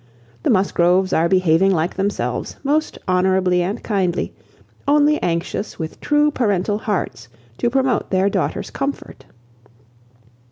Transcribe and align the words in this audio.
The 0.41 0.49
Musgroves 0.49 1.13
are 1.13 1.29
behaving 1.29 1.69
like 1.69 1.93
themselves, 1.95 2.55
most 2.63 2.97
honourably 3.07 3.61
and 3.61 3.83
kindly, 3.83 4.33
only 4.87 5.21
anxious 5.21 5.77
with 5.77 6.01
true 6.01 6.31
parental 6.31 6.79
hearts 6.79 7.27
to 7.59 7.69
promote 7.69 8.09
their 8.09 8.27
daughter's 8.27 8.71
comfort. 8.71 9.25